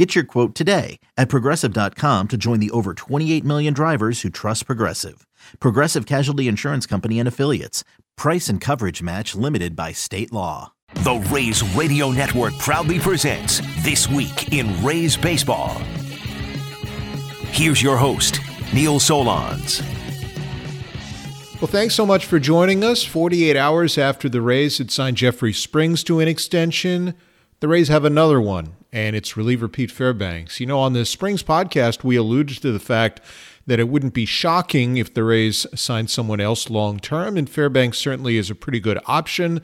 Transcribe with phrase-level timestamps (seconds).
[0.00, 4.64] Get your quote today at progressive.com to join the over 28 million drivers who trust
[4.64, 5.26] Progressive.
[5.60, 7.84] Progressive Casualty Insurance Company and Affiliates.
[8.16, 10.72] Price and coverage match limited by state law.
[11.04, 15.74] The Rays Radio Network proudly presents This Week in Rays Baseball.
[17.52, 18.40] Here's your host,
[18.72, 19.82] Neil Solondz.
[21.60, 23.04] Well, thanks so much for joining us.
[23.04, 27.16] 48 hours after the Rays had signed Jeffrey Springs to an extension,
[27.60, 30.60] the Rays have another one, and it's reliever Pete Fairbanks.
[30.60, 33.20] You know, on the Springs podcast, we alluded to the fact
[33.66, 37.98] that it wouldn't be shocking if the Rays signed someone else long term, and Fairbanks
[37.98, 39.60] certainly is a pretty good option.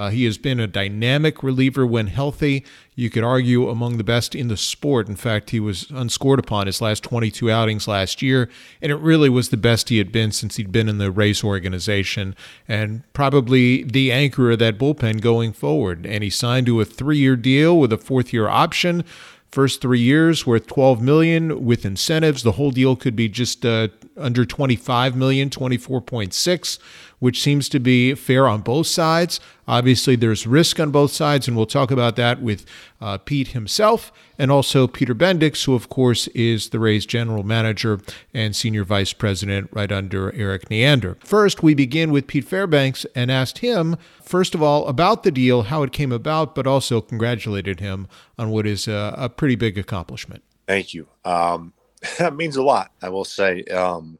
[0.00, 2.64] Uh, he has been a dynamic reliever when healthy.
[2.94, 5.10] You could argue among the best in the sport.
[5.10, 8.48] In fact, he was unscored upon his last 22 outings last year,
[8.80, 11.44] and it really was the best he had been since he'd been in the Rays
[11.44, 12.34] organization,
[12.66, 16.06] and probably the anchor of that bullpen going forward.
[16.06, 19.04] And he signed to a three-year deal with a fourth-year option.
[19.50, 22.44] First three years worth 12 million with incentives.
[22.44, 26.78] The whole deal could be just uh, under 25 million, 24.6,
[27.20, 29.38] which seems to be fair on both sides.
[29.68, 32.66] Obviously, there's risk on both sides, and we'll talk about that with
[33.00, 38.00] uh, Pete himself and also Peter Bendix, who, of course, is the Rays general manager
[38.34, 41.16] and senior vice president right under Erik Neander.
[41.20, 45.62] First, we begin with Pete Fairbanks and asked him, first of all, about the deal,
[45.62, 49.78] how it came about, but also congratulated him on what is a, a pretty big
[49.78, 50.42] accomplishment.
[50.66, 51.06] Thank you.
[51.24, 51.74] Um,
[52.18, 53.62] that means a lot, I will say.
[53.64, 54.18] Um,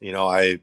[0.00, 0.60] you know, I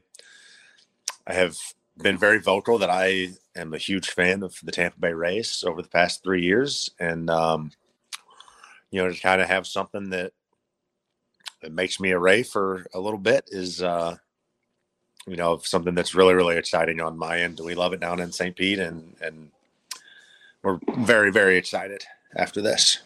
[1.26, 1.56] I have
[1.98, 5.82] been very vocal that I am a huge fan of the Tampa Bay Rays over
[5.82, 7.70] the past three years, and um,
[8.90, 10.32] you know, to kind of have something that
[11.62, 14.16] that makes me a Ray for a little bit is, uh,
[15.26, 17.60] you know, something that's really really exciting on my end.
[17.62, 18.56] We love it down in St.
[18.56, 19.50] Pete, and and
[20.62, 22.04] we're very very excited
[22.36, 23.00] after this.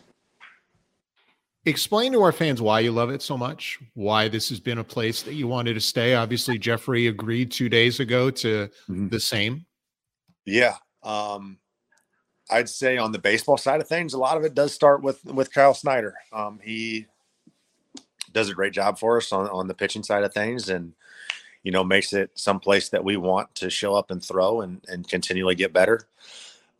[1.67, 4.85] Explain to our fans why you love it so much, why this has been a
[4.85, 6.15] place that you wanted to stay.
[6.15, 9.09] Obviously, Jeffrey agreed two days ago to mm-hmm.
[9.09, 9.67] the same.
[10.45, 10.77] Yeah.
[11.03, 11.59] Um,
[12.51, 15.25] I'd say on the baseball side of things, a lot of it does start with
[15.25, 16.15] with Kyle Snyder.
[16.33, 17.07] Um, he
[18.33, 20.93] does a great job for us on, on the pitching side of things and
[21.65, 25.09] you know makes it someplace that we want to show up and throw and, and
[25.09, 26.03] continually get better.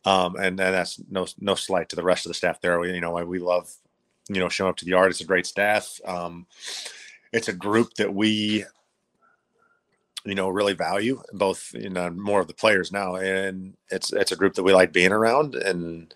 [0.05, 2.79] Um, and, and that's no no slight to the rest of the staff there.
[2.79, 3.69] We, you know, we love
[4.29, 5.11] you know, showing up to the art.
[5.11, 5.99] It's a great staff.
[6.05, 6.45] Um,
[7.31, 8.65] it's a group that we,
[10.25, 13.15] you know, really value both, you know, more of the players now.
[13.15, 15.55] And it's, it's a group that we like being around.
[15.55, 16.13] And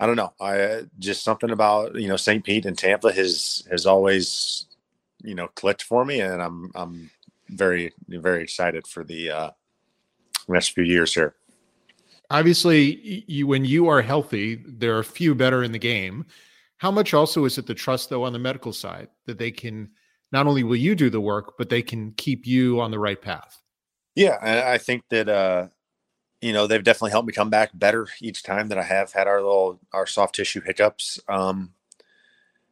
[0.00, 2.44] I don't know, I just something about, you know, St.
[2.44, 4.66] Pete and Tampa has, has always,
[5.22, 6.20] you know, clicked for me.
[6.20, 7.10] And I'm, I'm
[7.48, 9.50] very, very excited for the, uh,
[10.48, 11.34] next few years here.
[12.30, 16.26] Obviously, you, when you are healthy, there are few better in the game
[16.82, 19.88] how much also is it the trust though on the medical side that they can
[20.32, 23.22] not only will you do the work, but they can keep you on the right
[23.22, 23.62] path?
[24.16, 25.68] Yeah, I think that uh,
[26.40, 29.28] you know they've definitely helped me come back better each time that I have had
[29.28, 31.72] our little our soft tissue hiccups um,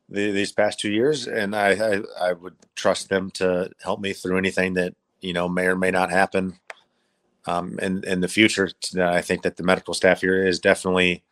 [0.08, 4.12] the, these past two years, and I, I I would trust them to help me
[4.12, 6.58] through anything that you know may or may not happen
[7.46, 8.70] um, in in the future.
[9.00, 11.22] I think that the medical staff here is definitely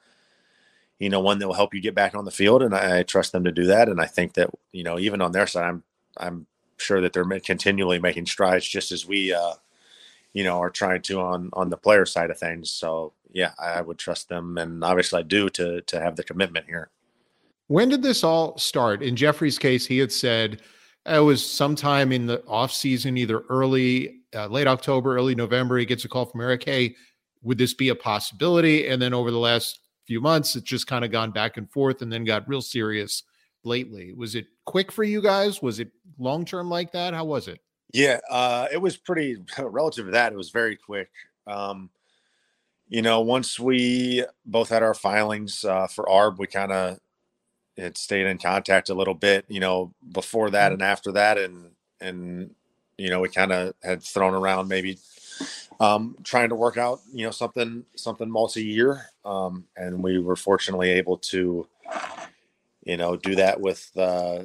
[0.98, 3.03] you know, one that will help you get back on the field, and I, I,
[3.03, 3.88] trust them to do that.
[3.88, 5.82] And I think that you know, even on their side, I'm
[6.16, 9.54] I'm sure that they're continually making strides, just as we, uh,
[10.32, 12.70] you know, are trying to on on the player side of things.
[12.70, 16.66] So yeah, I would trust them, and obviously I do to to have the commitment
[16.66, 16.91] here.
[17.69, 19.03] When did this all start?
[19.03, 20.62] In Jeffrey's case, he had said
[21.06, 25.78] it was sometime in the off season, either early, uh, late October, early November.
[25.78, 26.97] He gets a call from Erik, Hey,
[27.42, 28.89] would this be a possibility?
[28.89, 30.57] And then over the last few months.
[30.57, 33.25] It's just kind of gone back and forth and then got real serious
[33.63, 34.15] lately.
[34.15, 35.60] Was it quick for you guys?
[35.60, 37.13] Was it long term like that?
[37.13, 37.60] How was it?
[37.93, 40.33] Yeah, uh, it was pretty relative to that.
[40.33, 41.10] It was very quick.
[41.47, 41.91] Um,
[42.89, 46.99] you know, once we both had our filings uh, for ARB, we kind of
[47.77, 49.45] had stayed in contact a little bit.
[49.49, 50.75] You know, before that mm-hmm.
[50.75, 51.71] and after that, and
[52.01, 52.55] and
[52.97, 54.99] you know, we kind of had thrown around maybe
[55.80, 60.91] um, trying to work out, you know, something something multi-year, um, and we were fortunately
[60.91, 61.66] able to,
[62.84, 64.45] you know, do that with uh,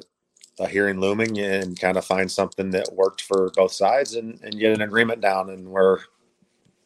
[0.60, 4.58] a hearing looming and kind of find something that worked for both sides and, and
[4.58, 5.50] get an agreement down.
[5.50, 5.98] And we're,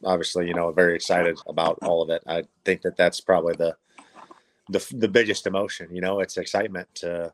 [0.05, 2.23] obviously, you know, very excited about all of it.
[2.27, 3.77] I think that that's probably the
[4.71, 5.95] the the biggest emotion.
[5.95, 7.33] You know, it's excitement to,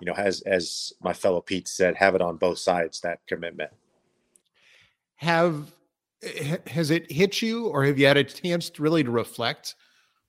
[0.00, 3.00] you know, as as my fellow Pete said, have it on both sides.
[3.00, 3.70] That commitment.
[5.16, 5.72] Have
[6.66, 9.74] has it hit you, or have you had a chance to really to reflect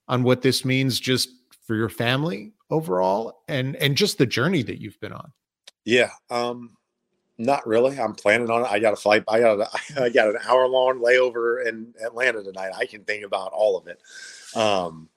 [0.08, 1.30] on what this means just
[1.66, 5.32] for your family overall, and and just the journey that you've been on?
[5.86, 6.10] Yeah.
[6.30, 6.78] Um,
[7.38, 8.00] not really.
[8.00, 8.72] I'm planning on it.
[8.72, 9.24] I got a flight.
[9.28, 9.70] I got a,
[10.02, 12.72] I got an hour long layover in Atlanta tonight.
[12.76, 14.00] I can think about all of it.
[14.56, 15.10] Um,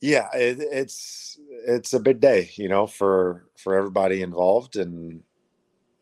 [0.00, 5.22] yeah, it, it's it's a big day, you know, for for everybody involved, and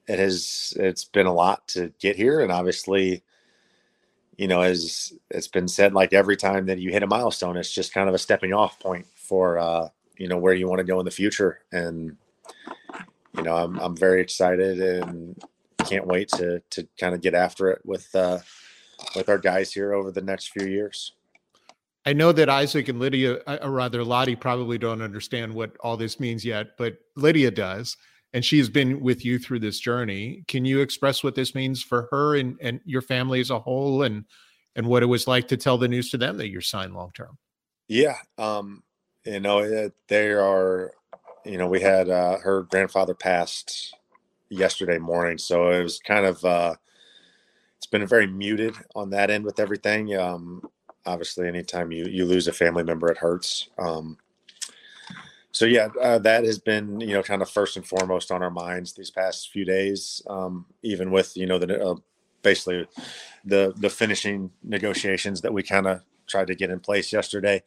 [0.09, 3.23] it has it's been a lot to get here, and obviously,
[4.37, 7.73] you know, as it's been said, like every time that you hit a milestone, it's
[7.73, 10.85] just kind of a stepping off point for uh, you know where you want to
[10.85, 12.17] go in the future, and
[13.37, 15.43] you know, I'm I'm very excited and
[15.79, 18.39] can't wait to to kind of get after it with uh,
[19.15, 21.13] with our guys here over the next few years.
[22.05, 25.97] I know that Isaac and Lydia, uh, or rather Lottie, probably don't understand what all
[25.97, 27.97] this means yet, but Lydia does,
[28.37, 30.45] and she's been with you through this journey.
[30.47, 34.03] Can you express what this means for her and and your family as a whole,
[34.03, 34.27] and
[34.77, 37.13] and what it was like to tell the news to them that you're signed long
[37.13, 37.39] term?
[37.89, 38.83] Yeah, um,
[39.25, 40.93] you know, they are
[41.47, 43.95] you know, we had uh, her grandfather passed
[44.51, 46.75] yesterday morning, so it was kind of uh,
[47.79, 50.15] it's been very muted on that end with everything.
[50.15, 50.61] Um,
[51.07, 53.71] obviously, anytime you you lose a family member, it hurts.
[53.79, 54.19] Um,
[55.57, 58.51] so yeah, uh, that has been you know kind of first and foremost on our
[58.51, 60.21] minds these past few days.
[60.27, 61.95] Um, even with you know the uh,
[62.43, 62.87] basically
[63.43, 67.63] the the finishing negotiations that we kind of tried to get in place yesterday.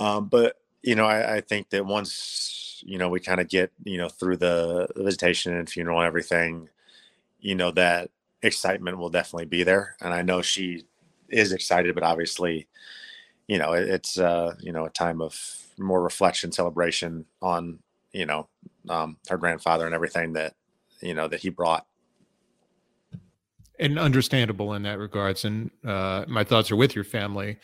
[0.00, 3.70] Um, but you know, I, I think that once you know we kind of get
[3.84, 6.68] you know through the visitation and funeral and everything
[7.38, 8.10] you know that
[8.42, 10.84] excitement will definitely be there and i know she
[11.30, 12.68] is excited but obviously
[13.48, 17.78] you know it, it's uh you know a time of more reflection celebration on
[18.12, 18.48] you know
[18.88, 20.54] um her grandfather and everything that
[21.00, 21.86] you know that he brought
[23.78, 27.58] and understandable in that regards and uh my thoughts are with your family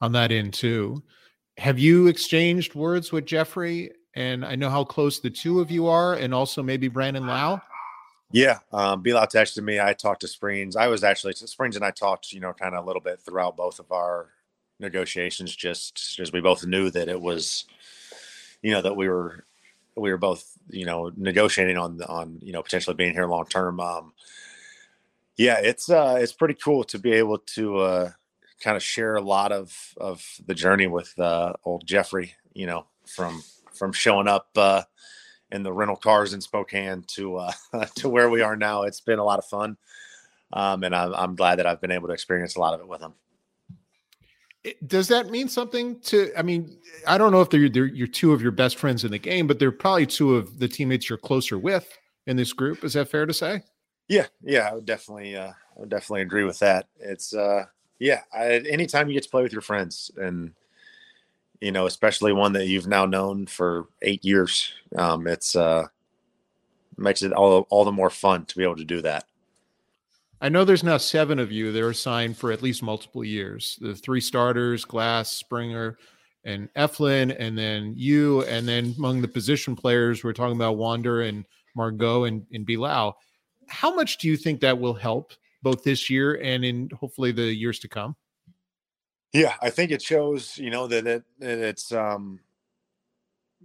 [0.00, 1.02] on that end too
[1.56, 5.86] have you exchanged words with jeffrey and I know how close the two of you
[5.88, 7.60] are, and also maybe Brandon Lowe.
[8.32, 9.80] Yeah, um, Bilal texted me.
[9.80, 10.76] I talked to Springs.
[10.76, 13.56] I was actually Springs and I talked, you know, kind of a little bit throughout
[13.56, 14.30] both of our
[14.84, 17.64] negotiations, just as we both knew that it was,
[18.62, 19.44] you know, that we were
[19.96, 23.80] we were both, you know, negotiating on on you know potentially being here long term.
[23.80, 24.12] Um,
[25.36, 28.10] yeah, it's uh, it's pretty cool to be able to uh,
[28.60, 32.34] kind of share a lot of of the journey with uh, old Jeffrey.
[32.52, 33.42] You know, from
[33.72, 34.82] from showing up uh,
[35.50, 37.52] in the rental cars in Spokane to uh,
[37.96, 38.82] to where we are now.
[38.82, 39.76] It's been a lot of fun,
[40.52, 42.88] um, and I'm, I'm glad that I've been able to experience a lot of it
[42.88, 43.14] with them.
[44.86, 46.32] Does that mean something to?
[46.36, 49.10] I mean, I don't know if they're, they're you're two of your best friends in
[49.10, 51.86] the game, but they're probably two of the teammates you're closer with
[52.26, 52.82] in this group.
[52.82, 53.62] Is that fair to say?
[54.08, 56.88] Yeah, yeah, I would definitely, uh, I would definitely agree with that.
[56.98, 57.64] It's, uh,
[57.98, 60.52] yeah, I, anytime you get to play with your friends and
[61.64, 64.72] you know, especially one that you've now known for eight years.
[64.96, 65.86] Um, it's uh,
[66.98, 69.24] makes it all all the more fun to be able to do that.
[70.44, 73.78] I know there's now seven of you that are signed for at least multiple years.
[73.80, 75.96] The three starters, Glass, Springer,
[76.44, 81.22] and Eflin, and then you, and then among the position players, we're talking about Wander
[81.22, 83.16] and Margot and, and Bilal.
[83.70, 87.44] How much do you think that will help both this year and in hopefully the
[87.44, 88.14] years to come?
[89.32, 92.38] Yeah, I think it shows, you know, that it that it's um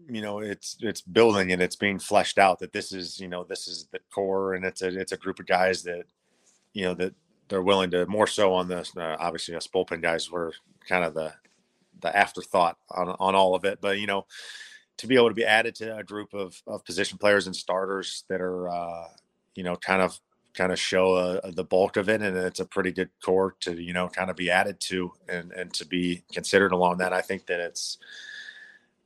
[0.10, 3.44] you know, it's it's building and it's being fleshed out that this is, you know,
[3.44, 6.06] this is the core and it's a it's a group of guys that
[6.80, 7.14] you know that
[7.50, 10.54] they're willing to more so on this uh, obviously us bullpen guys were
[10.88, 11.34] kind of the
[12.02, 14.26] the afterthought on on all of it, but you know,
[14.98, 18.24] to be able to be added to a group of of position players and starters
[18.30, 19.08] that are uh
[19.56, 20.20] you know, kind of
[20.54, 23.82] kind of show uh, the bulk of it, and it's a pretty good core to
[23.82, 27.14] you know kind of be added to and and to be considered along that.
[27.14, 27.98] I think that it's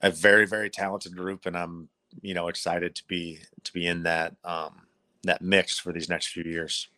[0.01, 1.89] a very very talented group, and I'm
[2.21, 4.83] you know excited to be to be in that um,
[5.23, 6.89] that mix for these next few years.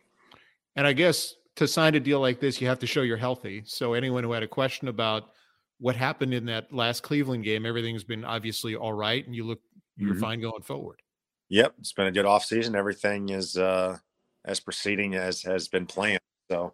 [0.75, 3.63] And I guess to sign a deal like this, you have to show you're healthy.
[3.65, 5.31] So anyone who had a question about
[5.79, 9.59] what happened in that last Cleveland game, everything's been obviously all right, and you look
[9.97, 10.21] you're mm-hmm.
[10.21, 11.01] fine going forward.
[11.49, 12.75] Yep, it's been a good off season.
[12.75, 13.97] Everything is uh,
[14.43, 16.19] as proceeding as has been planned.
[16.49, 16.73] So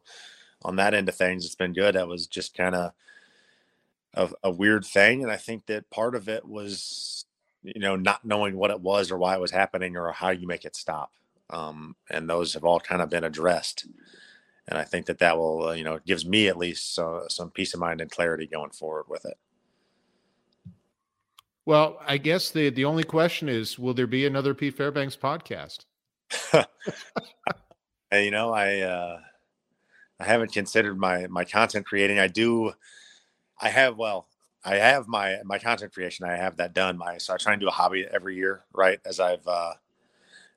[0.63, 1.95] on that end of things, it's been good.
[1.95, 2.91] That was just kind of
[4.13, 7.25] a, a weird thing, and I think that part of it was
[7.63, 10.47] you know not knowing what it was or why it was happening or how you
[10.47, 11.11] make it stop.
[11.51, 13.85] Um, and those have all kind of been addressed.
[14.67, 17.51] and I think that that will, uh, you know, gives me at least uh, some
[17.51, 19.37] peace of mind and clarity going forward with it.
[21.65, 25.85] Well, I guess the the only question is, will there be another Pete Fairbanks podcast?
[28.11, 29.19] you know, I uh,
[30.19, 32.19] I haven't considered my my content creating.
[32.19, 32.73] I do,
[33.59, 34.27] I have well,
[34.63, 36.25] I have my my content creation.
[36.25, 36.97] I have that done.
[36.97, 38.99] My so I try and do a hobby every year, right?
[39.05, 39.73] As I've uh,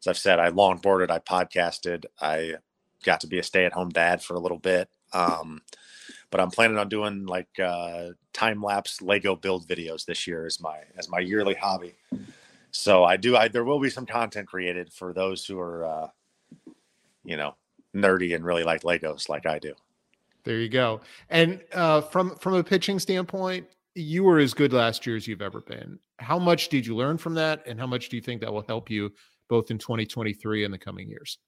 [0.05, 2.57] as I've said, I longboarded, I podcasted, I
[3.05, 4.89] got to be a stay at home dad for a little bit.
[5.13, 5.63] Um,
[6.31, 10.61] but I'm planning on doing like uh, time lapse Lego build videos this year as
[10.61, 11.95] my as my yearly hobby.
[12.71, 13.37] So I do.
[13.37, 16.09] I there will be some content created for those who are, uh,
[17.25, 17.55] you know,
[17.95, 19.75] nerdy and really like Legos like I do.
[20.43, 21.01] There you go.
[21.31, 25.41] And uh, from from a pitching standpoint, you were as good last year as you've
[25.41, 26.01] ever been.
[26.19, 28.65] How much did you learn from that, and how much do you think that will
[28.67, 29.13] help you
[29.55, 31.39] both in 2023 and the coming years?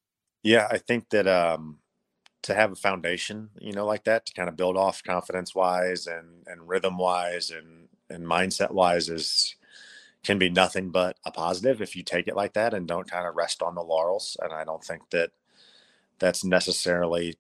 [0.45, 1.81] Yeah, I think that um,
[2.43, 6.07] to have a foundation, you know, like that to kind of build off confidence wise
[6.07, 9.57] and and rhythm wise and and mindset wise is
[10.23, 13.27] can be nothing but a positive if you take it like that and don't kind
[13.27, 14.37] of rest on the laurels.
[14.41, 15.31] And I don't think that
[16.21, 17.35] that's necessarily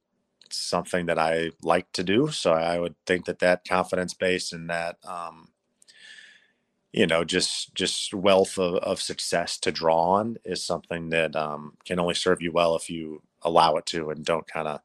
[0.50, 2.32] something that I like to do.
[2.32, 5.48] So I would think that that confidence base and that, um,
[6.96, 11.74] you know, just just wealth of, of success to draw on is something that um,
[11.84, 14.80] can only serve you well if you allow it to and don't kind of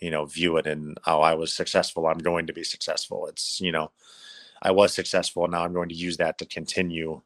[0.00, 3.26] you know view it in oh i was successful i'm going to be successful.
[3.28, 3.90] It's you know
[4.62, 7.22] i was successful now i'm going to use that to continue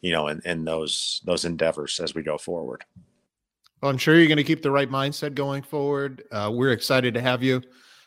[0.00, 2.84] you know in, in those those endeavors as we go forward.
[3.80, 6.24] Well i'm sure you're going to keep the right mindset going forward.
[6.32, 7.62] Uh, we're excited to have you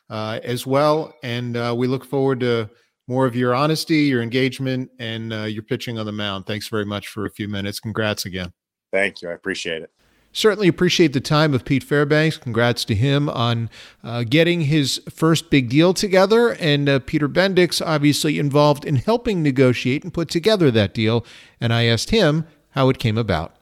[0.09, 2.69] uh, as well and uh, we look forward to
[3.07, 6.85] more of your honesty your engagement and uh, your pitching on the mound thanks very
[6.85, 8.51] much for a few minutes congrats again
[8.91, 9.91] thank you i appreciate it
[10.37, 12.37] Certainly appreciate the time of Pete Fairbanks.
[12.37, 13.71] Congrats to him on
[14.03, 16.49] uh, getting his first big deal together.
[16.59, 21.25] And uh, Peter Bendix, obviously involved in helping negotiate and put together that deal.
[21.59, 23.55] And I asked him how it came about.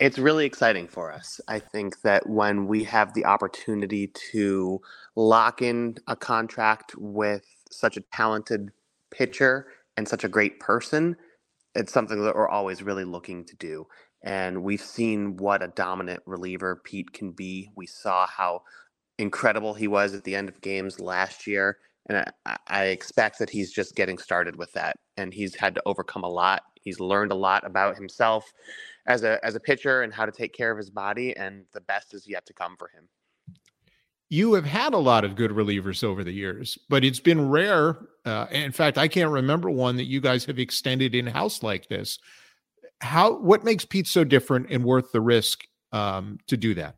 [0.00, 1.40] It's really exciting for us.
[1.48, 4.82] I think that when we have the opportunity to
[5.16, 8.70] lock in a contract with such a talented
[9.10, 11.16] pitcher and such a great person,
[11.74, 13.86] it's something that we're always really looking to do.
[14.22, 17.70] And we've seen what a dominant reliever Pete can be.
[17.74, 18.62] We saw how
[19.18, 21.78] incredible he was at the end of games last year.
[22.08, 24.96] And I, I, expect that he's just getting started with that.
[25.16, 26.62] And he's had to overcome a lot.
[26.80, 28.52] He's learned a lot about himself
[29.06, 31.36] as a as a pitcher and how to take care of his body.
[31.36, 33.08] And the best is yet to come for him.
[34.32, 37.98] You have had a lot of good relievers over the years, but it's been rare.
[38.24, 41.88] Uh, in fact, I can't remember one that you guys have extended in house like
[41.88, 42.18] this
[43.02, 46.96] how what makes Pete so different and worth the risk um, to do that?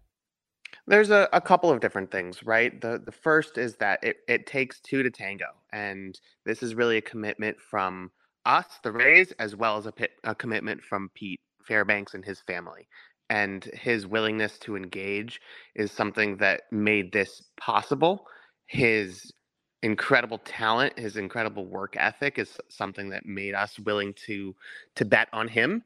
[0.86, 2.78] There's a, a couple of different things, right?
[2.80, 6.98] The the first is that it, it takes two to tango, and this is really
[6.98, 8.10] a commitment from
[8.44, 12.40] us, the Rays, as well as a, pit, a commitment from Pete Fairbanks and his
[12.42, 12.86] family.
[13.30, 15.40] And his willingness to engage
[15.74, 18.26] is something that made this possible.
[18.66, 19.32] His
[19.82, 24.54] incredible talent, his incredible work ethic is something that made us willing to
[24.96, 25.82] to bet on him.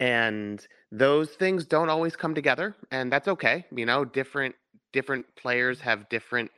[0.00, 3.66] And those things don't always come together, and that's okay.
[3.74, 4.54] You know, different
[4.92, 6.50] different players have different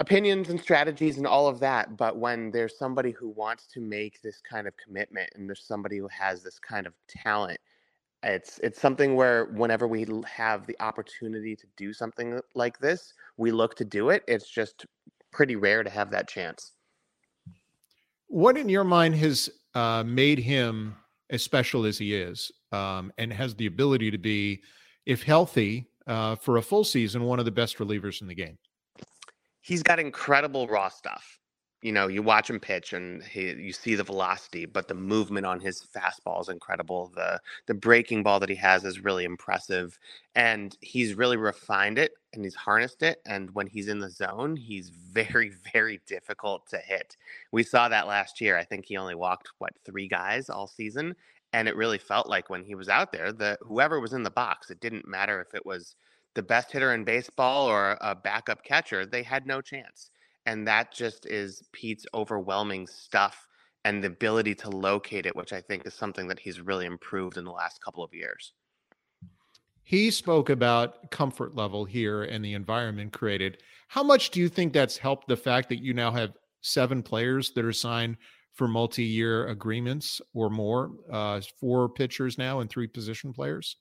[0.00, 1.96] opinions and strategies and all of that.
[1.96, 5.98] But when there's somebody who wants to make this kind of commitment and there's somebody
[5.98, 7.60] who has this kind of talent,
[8.24, 13.50] it's it's something where whenever we have the opportunity to do something like this, we
[13.50, 14.24] look to do it.
[14.26, 14.86] It's just
[15.30, 16.72] pretty rare to have that chance.
[18.28, 20.96] What in your mind has uh, made him
[21.30, 24.62] as special as he is, um, and has the ability to be,
[25.06, 28.58] if healthy, uh, for a full season, one of the best relievers in the game?
[29.60, 31.38] He's got incredible raw stuff
[31.84, 35.44] you know, you watch him pitch and he, you see the velocity, but the movement
[35.44, 37.12] on his fastball is incredible.
[37.14, 39.98] The the breaking ball that he has is really impressive,
[40.34, 43.18] and he's really refined it and he's harnessed it.
[43.26, 47.18] And when he's in the zone, he's very very difficult to hit.
[47.52, 48.56] We saw that last year.
[48.56, 51.14] I think he only walked what three guys all season,
[51.52, 54.30] and it really felt like when he was out there, that whoever was in the
[54.30, 55.96] box, it didn't matter if it was
[56.32, 60.10] the best hitter in baseball or a backup catcher, they had no chance
[60.46, 63.46] and that just is Pete's overwhelming stuff
[63.84, 67.36] and the ability to locate it, which I think is something that he's really improved
[67.36, 68.52] in the last couple of years.
[69.82, 73.58] He spoke about comfort level here and the environment created.
[73.88, 76.32] How much do you think that's helped the fact that you now have
[76.62, 78.16] seven players that are signed
[78.54, 83.76] for multi-year agreements or more, uh, four pitchers now and three position players?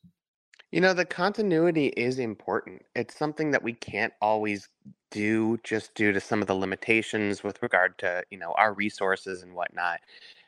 [0.74, 2.82] You know, the continuity is important.
[2.96, 4.70] It's something that we can't always
[5.12, 9.44] do just due to some of the limitations with regard to, you know, our resources
[9.44, 10.00] and whatnot.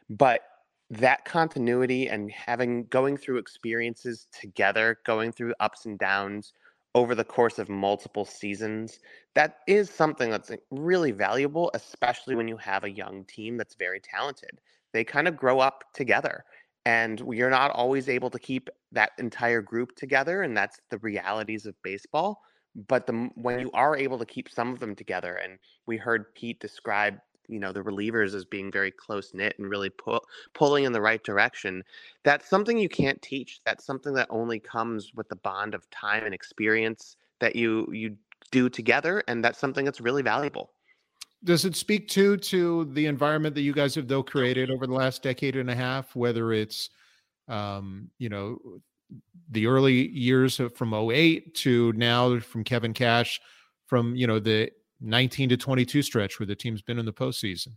[0.10, 0.42] But
[0.90, 6.54] that continuity and having going through experiences together, going through ups and downs
[6.96, 8.98] over the course of multiple seasons,
[9.36, 14.00] that is something that's really valuable, especially when you have a young team that's very
[14.00, 14.60] talented.
[14.92, 16.46] They kind of grow up together
[16.86, 21.66] and you're not always able to keep that entire group together and that's the realities
[21.66, 22.42] of baseball
[22.88, 26.34] but the when you are able to keep some of them together and we heard
[26.36, 30.24] Pete describe you know the relievers as being very close knit and really pull,
[30.54, 31.84] pulling in the right direction
[32.24, 36.24] that's something you can't teach that's something that only comes with the bond of time
[36.24, 38.16] and experience that you you
[38.52, 40.72] do together and that's something that's really valuable
[41.46, 44.94] does it speak to to the environment that you guys have though created over the
[44.94, 46.90] last decade and a half whether it's
[47.48, 48.58] um, you know
[49.52, 53.40] the early years from 08 to now from kevin cash
[53.86, 54.70] from you know the
[55.02, 57.70] 19 to 22 stretch where the team's been in the postseason?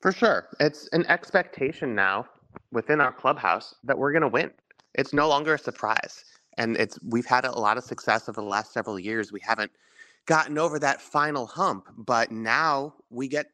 [0.00, 0.48] For sure.
[0.60, 2.26] It's an expectation now
[2.72, 4.50] within our clubhouse that we're going to win.
[4.94, 6.24] It's no longer a surprise.
[6.56, 9.32] And it's we've had a lot of success over the last several years.
[9.32, 9.70] We haven't
[10.28, 11.88] gotten over that final hump.
[11.96, 13.46] But now we get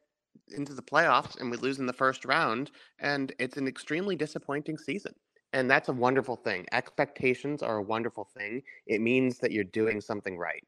[0.55, 4.77] into the playoffs and we lose in the first round, and it's an extremely disappointing
[4.77, 5.13] season.
[5.53, 6.65] And that's a wonderful thing.
[6.73, 8.61] Expectations are a wonderful thing.
[8.87, 10.65] It means that you're doing something right.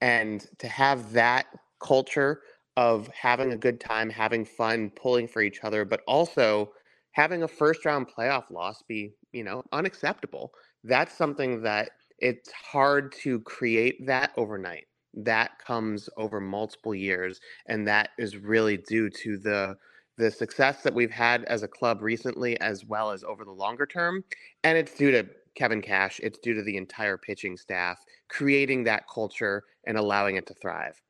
[0.00, 1.46] And to have that
[1.78, 2.40] culture
[2.78, 6.72] of having a good time, having fun, pulling for each other, but also
[7.12, 10.52] having a first round playoff loss be, you know, unacceptable.
[10.84, 17.86] That's something that it's hard to create that overnight that comes over multiple years and
[17.86, 19.76] that is really due to the
[20.18, 23.86] the success that we've had as a club recently as well as over the longer
[23.86, 24.22] term
[24.64, 27.98] and it's due to Kevin Cash it's due to the entire pitching staff
[28.28, 31.00] creating that culture and allowing it to thrive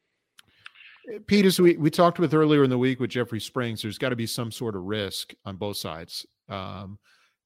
[1.12, 3.98] eh, Pete, as we, we talked with earlier in the week with Jeffrey Springs, there's
[3.98, 6.98] got to be some sort of risk on both sides um,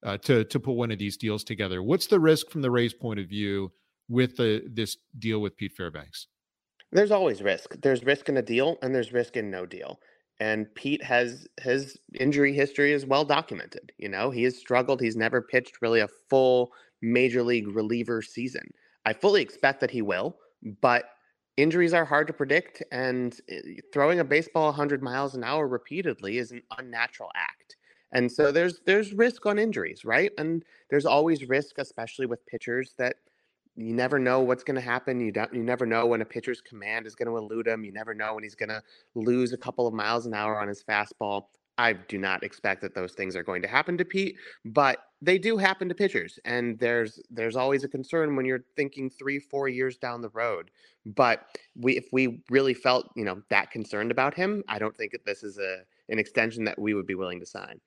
[0.05, 1.83] uh, to to put one of these deals together.
[1.83, 3.73] What's the risk from the Rays' point of view
[4.09, 6.29] with the this deal with Pete Fairbanks?
[6.93, 7.75] There's always risk.
[7.83, 10.01] There's risk in a deal and there's risk in no deal.
[10.41, 13.93] And Pete has his injury history is well documented.
[13.99, 15.01] You know, he has struggled.
[15.01, 18.71] He's never pitched really a full major league reliever season.
[19.05, 20.39] I fully expect that he will,
[20.81, 21.05] but
[21.57, 22.83] injuries are hard to predict.
[22.91, 23.61] And eh,
[23.93, 27.77] throwing a baseball 100 miles an hour repeatedly is an unnatural act.
[28.13, 30.33] And so there's there's risk on injuries, right?
[30.39, 33.17] And there's always risk, especially with pitchers that
[33.77, 35.21] you never know what's going to happen.
[35.21, 35.53] You don't.
[35.53, 37.85] You never know when a pitcher's command is going to elude him.
[37.85, 38.83] You never know when he's going to
[39.15, 41.47] lose a couple of miles an hour on his fastball.
[41.77, 45.39] I do not expect that those things are going to happen to Pete, but they
[45.39, 49.69] do happen to pitchers, and there's there's always a concern when you're thinking three, four
[49.69, 50.71] years down the road.
[51.05, 55.13] But we, if we really felt you know that concerned about him, I don't think
[55.13, 57.81] that this is a an extension that we would be willing to sign.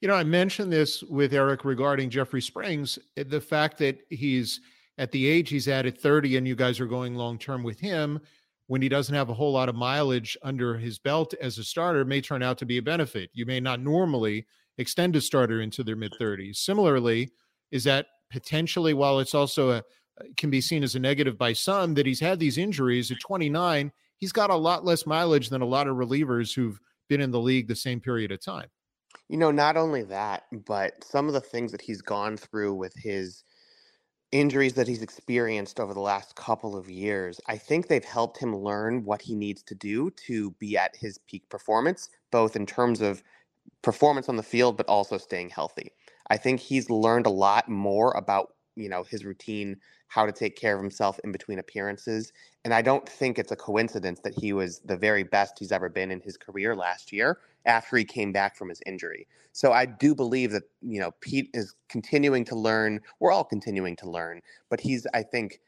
[0.00, 4.60] You know, I mentioned this with Erik regarding Jeffrey Springs, eh, the fact that he's
[5.00, 7.80] at the age he's at at 30 and you guys are going long term with
[7.80, 8.20] him
[8.66, 12.04] when he doesn't have a whole lot of mileage under his belt as a starter
[12.04, 13.30] may turn out to be a benefit.
[13.32, 16.56] You may not normally extend a starter into their mid 30s.
[16.56, 17.30] Similarly,
[17.72, 19.82] is that potentially while it's also a
[20.36, 23.90] can be seen as a negative by some that he's had these injuries at 29,
[24.18, 27.40] he's got a lot less mileage than a lot of relievers who've been in the
[27.40, 28.68] league the same period of time.
[29.30, 32.92] You know, not only that, but some of the things that he's gone through with
[32.94, 33.44] his
[34.32, 38.56] injuries that he's experienced over the last couple of years, I think they've helped him
[38.56, 43.00] learn what he needs to do to be at his peak performance, both in terms
[43.00, 43.22] of
[43.82, 45.92] performance on the field, but also staying healthy.
[46.28, 49.76] I think he's learned a lot more about you know his routine
[50.08, 52.32] how to take care of himself in between appearances
[52.64, 55.88] and i don't think it's a coincidence that he was the very best he's ever
[55.88, 59.84] been in his career last year after he came back from his injury so i
[59.84, 64.40] do believe that you know pete is continuing to learn we're all continuing to learn
[64.68, 65.60] but he's i think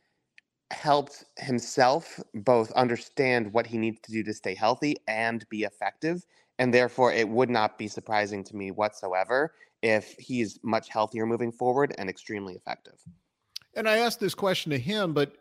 [0.70, 6.24] helped himself both understand what he needs to do to stay healthy and be effective
[6.58, 9.52] and therefore it would not be surprising to me whatsoever
[9.82, 13.00] if he's much healthier moving forward and extremely effective.
[13.74, 15.34] And I asked this question to him, but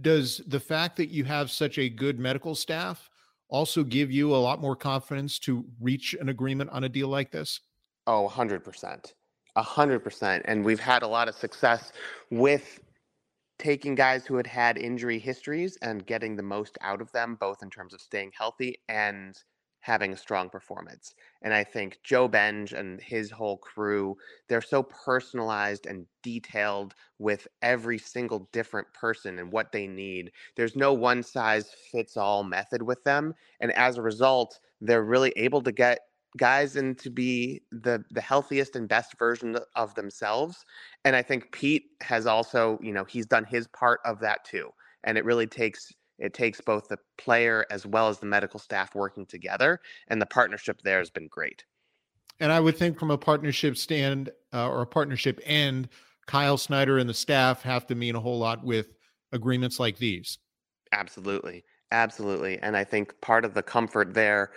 [0.00, 3.10] does the fact that you have such a good medical staff
[3.48, 7.30] also give you a lot more confidence to reach an agreement on a deal like
[7.30, 7.60] this?
[8.06, 9.12] Oh, 100%.
[9.56, 10.42] 100%.
[10.44, 11.92] And we've had a lot of success
[12.30, 12.80] with
[13.58, 17.62] taking guys who had had injury histories and getting the most out of them, both
[17.62, 19.36] in terms of staying healthy and
[19.80, 21.14] having a strong performance.
[21.42, 24.16] And I think Joe Benge and his whole crew,
[24.48, 30.32] they're so personalized and detailed with every single different person and what they need.
[30.56, 33.34] There's no one size fits all method with them.
[33.60, 36.00] And as a result, they're really able to get
[36.36, 40.64] guys and to be the the healthiest and best version of themselves
[41.04, 44.70] and i think pete has also you know he's done his part of that too
[45.02, 48.94] and it really takes it takes both the player as well as the medical staff
[48.94, 51.64] working together, and the partnership there has been great.
[52.38, 55.88] And I would think from a partnership stand uh, or a partnership end,
[56.26, 58.94] Kyle Snyder and the staff have to mean a whole lot with
[59.32, 60.38] agreements like these.
[60.92, 61.64] Absolutely.
[61.92, 62.58] Absolutely.
[62.60, 64.52] And I think part of the comfort there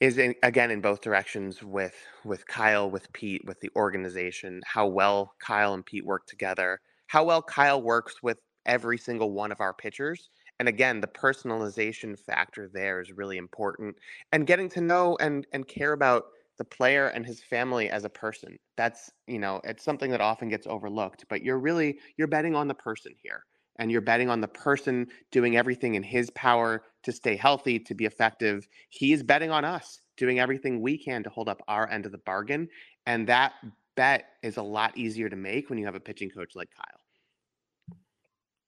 [0.00, 1.94] is in, again in both directions with
[2.24, 7.24] with Kyle, with Pete, with the organization, how well Kyle and Pete work together, how
[7.24, 12.68] well Kyle works with every single one of our pitchers and again the personalization factor
[12.72, 13.96] there is really important
[14.32, 16.24] and getting to know and and care about
[16.58, 20.48] the player and his family as a person that's you know it's something that often
[20.48, 23.44] gets overlooked but you're really you're betting on the person here
[23.78, 27.94] and you're betting on the person doing everything in his power to stay healthy to
[27.94, 28.66] be effective.
[28.88, 32.18] He's betting on us doing everything we can to hold up our end of the
[32.18, 32.68] bargain
[33.06, 33.52] and that
[33.96, 37.05] bet is a lot easier to make when you have a pitching coach like Kyle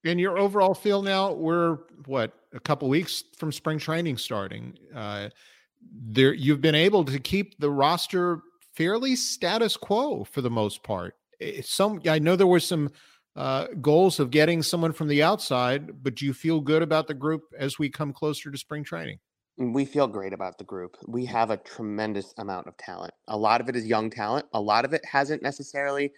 [0.08, 4.78] and your overall feel now, we're what a couple weeks from spring training starting.
[4.94, 5.28] Uh,
[5.92, 8.40] there, you've been able to keep the roster
[8.74, 11.14] fairly status quo for the most part.
[11.62, 12.90] Some, I know there were some
[13.36, 17.14] uh, goals of getting someone from the outside, but do you feel good about the
[17.14, 19.18] group as we come closer to spring training?
[19.58, 20.96] We feel great about the group.
[21.06, 23.12] We have a tremendous amount of talent.
[23.26, 24.46] A lot of it is young talent.
[24.54, 26.12] A lot of it hasn't necessarily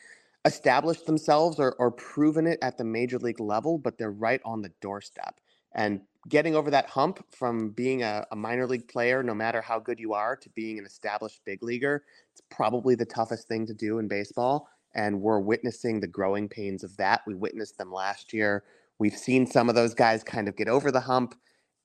[0.45, 4.63] established themselves or, or proven it at the major league level, but they're right on
[4.63, 5.41] the doorstep.
[5.75, 9.79] And getting over that hump from being a, a, minor league player, no matter how
[9.79, 13.75] good you are, to being an established big leaguer, it's probably the toughest thing to
[13.75, 14.69] do in baseball.
[14.95, 17.23] And we're witnessing the growing pains of that.
[17.27, 18.65] We witnessed them last year.
[18.99, 21.37] We've seen some of those guys kind of get over the hump.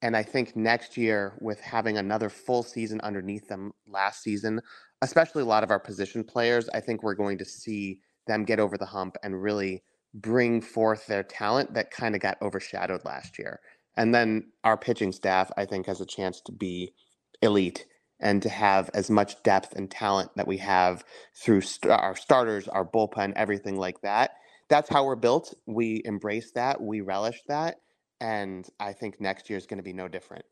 [0.01, 4.61] And I think next year, with having another full season underneath them last season,
[5.01, 8.59] especially a lot of our position players, I think we're going to see them get
[8.59, 9.83] over the hump and really
[10.13, 13.59] bring forth their talent that kind of got overshadowed last year.
[13.97, 16.93] And then our pitching staff, I think, has a chance to be
[17.41, 17.85] elite
[18.19, 21.03] and to have as much depth and talent that we have
[21.35, 24.31] through st- our starters, our bullpen, everything like that.
[24.69, 25.53] That's how we're built.
[25.65, 27.75] We embrace that, we relish that,
[28.19, 30.45] and I think next year is going to be no different.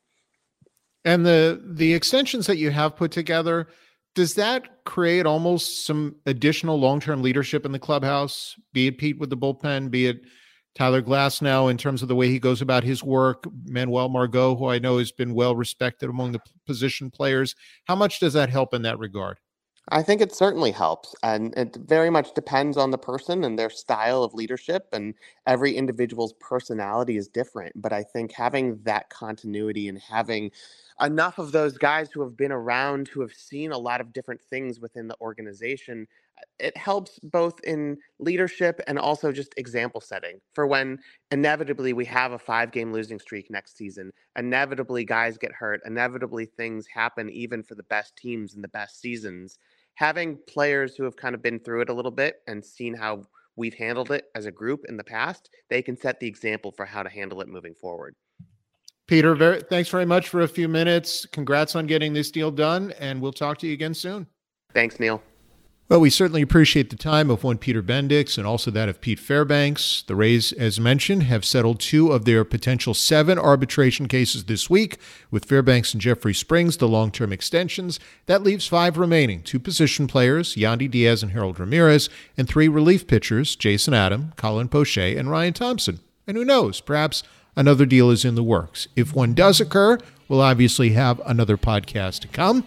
[1.05, 3.67] And the the extensions that you have put together,
[4.15, 8.56] does that create almost some additional long-term leadership in the clubhouse?
[8.71, 10.21] Be it pete with the bullpen be it
[10.76, 14.67] tyler glasnow in terms of the way he goes about his work manuel margot who
[14.67, 17.56] i know has been well respected among the position players.
[17.86, 19.38] How much does that help in that regard
[19.89, 21.13] I think it certainly helps.
[21.24, 24.88] And it very much depends on the person and their style of leadership.
[24.93, 25.13] And
[25.46, 27.74] every individual's personality is different.
[27.82, 30.52] But I think having that continuity and having
[31.02, 34.41] enough of those guys who have been around, who have seen a lot of different
[34.41, 36.08] things within the organization,
[36.60, 41.00] it helps both in leadership and also just example setting for when
[41.32, 44.12] inevitably we have a five game losing streak next season.
[44.38, 45.82] Inevitably, guys get hurt.
[45.86, 49.58] Inevitably, things happen even for the best teams in the best seasons.
[49.95, 53.23] Having players who have kind of been through it a little bit and seen how
[53.56, 56.86] we've handled it as a group in the past, they can set the example for
[56.86, 58.15] how to handle it moving forward.
[59.06, 61.25] Peter, very, thanks very much for a few minutes.
[61.27, 64.25] Congrats on getting this deal done, and we'll talk to you again soon.
[64.73, 65.21] Thanks, Neil.
[65.89, 69.19] Well, we certainly appreciate the time of one Peter Bendix and also that of Pete
[69.19, 70.04] Fairbanks.
[70.08, 74.98] The Rays, as mentioned, have settled two of their potential seven arbitration cases this week,
[75.30, 78.00] with Fairbanks and Jeffrey Springs, the long term extensions.
[78.28, 83.06] That leaves five remaining two position players, Yandy Diaz and Harold Ramirez, and three relief
[83.06, 86.00] pitchers, Jason Adam, Colin Poche, and Ryan Thompson.
[86.26, 87.24] And who knows, perhaps
[87.58, 88.88] another deal is in the works.
[88.96, 92.63] If one does occur, we'll obviously have another podcast to come.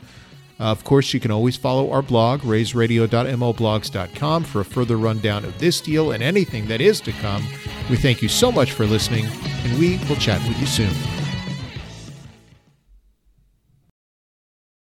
[0.58, 5.58] Uh, of course, you can always follow our blog, raysradio.mlblogs.com, for a further rundown of
[5.58, 7.44] this deal and anything that is to come.
[7.90, 11.25] We thank you so much for listening, and we will chat with you soon.